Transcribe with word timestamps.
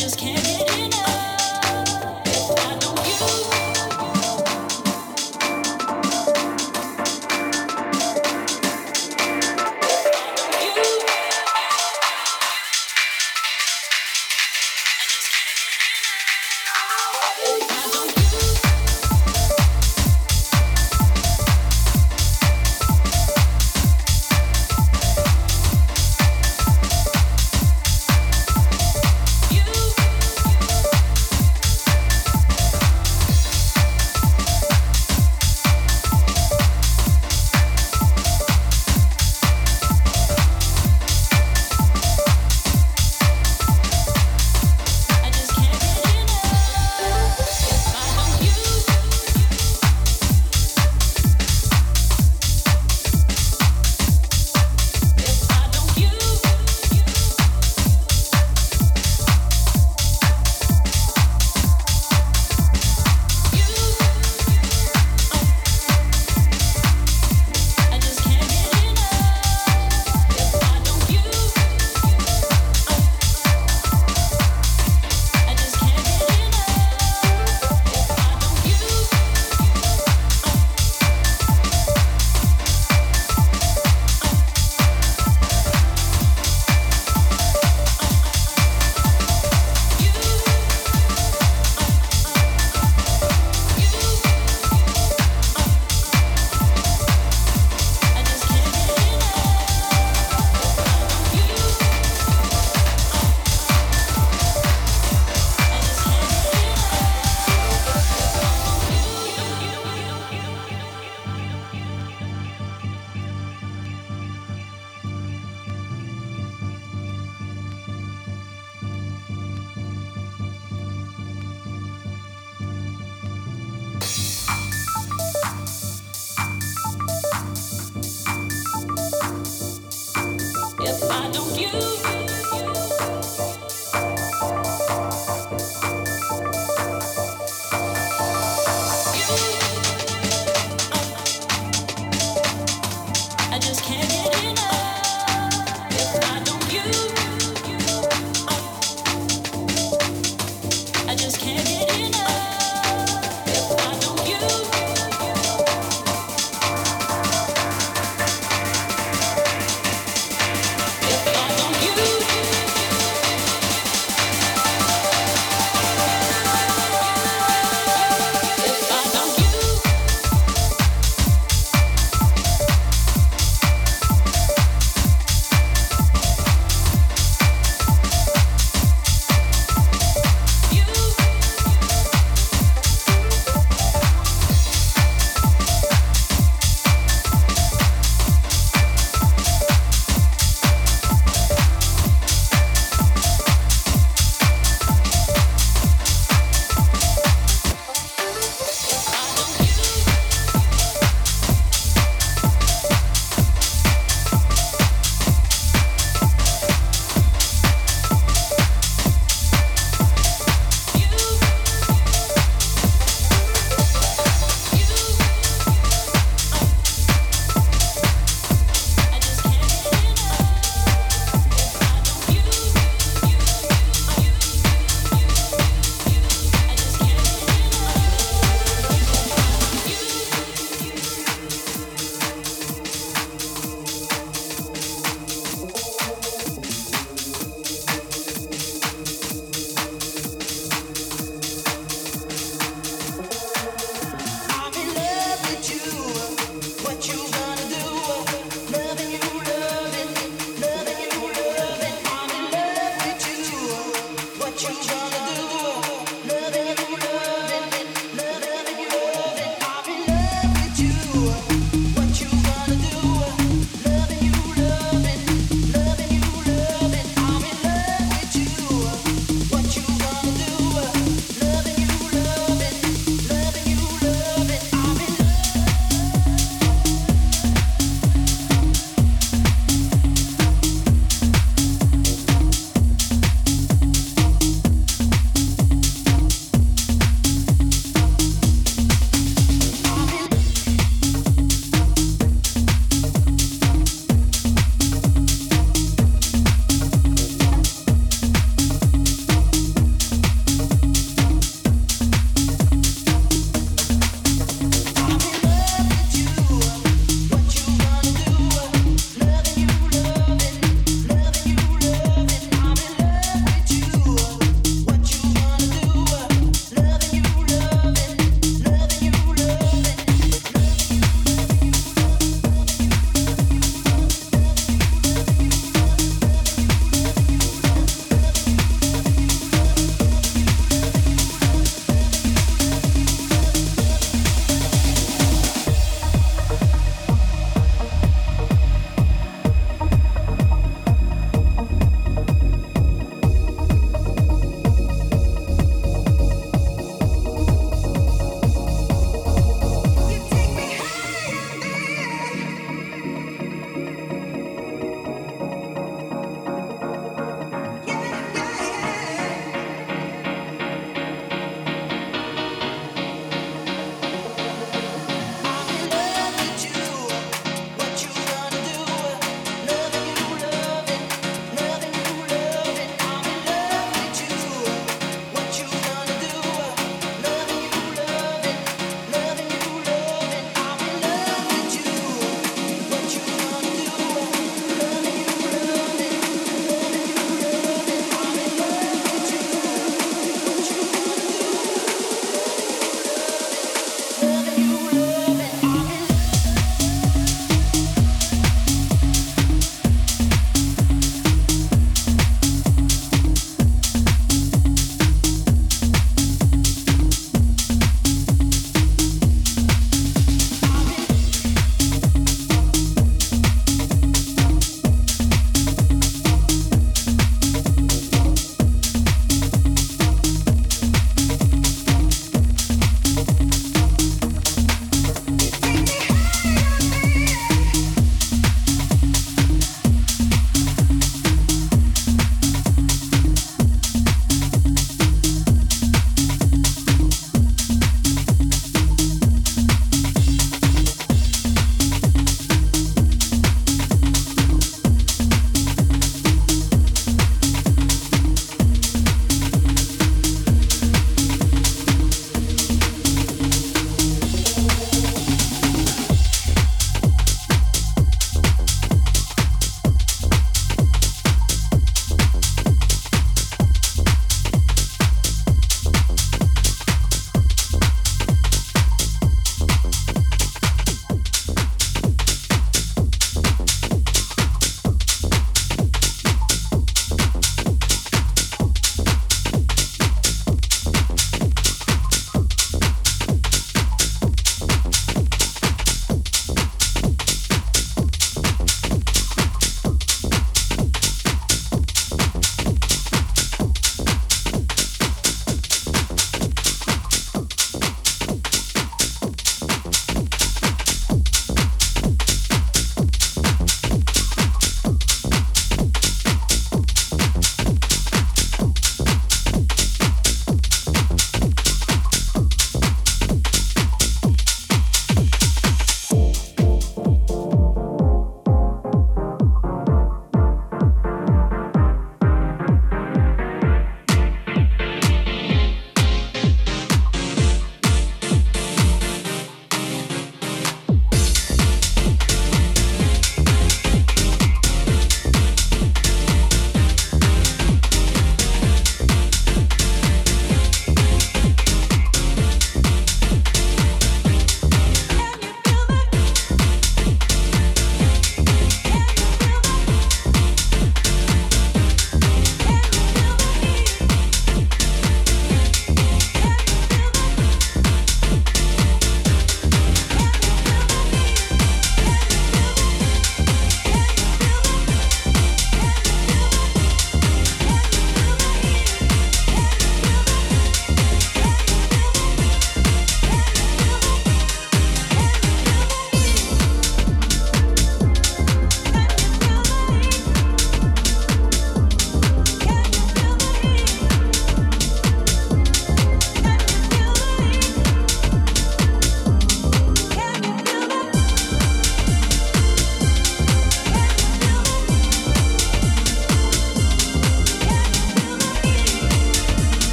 just 0.00 0.16
can't 0.16 0.49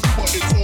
one, 0.00 0.16
but 0.16 0.34
it's 0.34 0.57